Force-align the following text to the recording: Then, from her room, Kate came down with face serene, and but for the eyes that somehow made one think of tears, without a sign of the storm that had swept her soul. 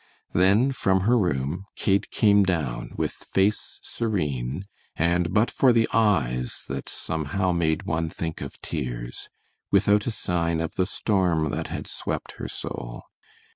Then, 0.33 0.71
from 0.71 1.01
her 1.01 1.15
room, 1.15 1.65
Kate 1.75 2.09
came 2.09 2.41
down 2.43 2.89
with 2.97 3.11
face 3.11 3.79
serene, 3.83 4.65
and 4.95 5.31
but 5.31 5.51
for 5.51 5.71
the 5.71 5.87
eyes 5.93 6.65
that 6.69 6.89
somehow 6.89 7.51
made 7.51 7.83
one 7.83 8.09
think 8.09 8.41
of 8.41 8.59
tears, 8.63 9.29
without 9.69 10.07
a 10.07 10.11
sign 10.11 10.59
of 10.59 10.73
the 10.73 10.87
storm 10.87 11.51
that 11.51 11.67
had 11.67 11.85
swept 11.85 12.31
her 12.37 12.47
soul. 12.47 13.03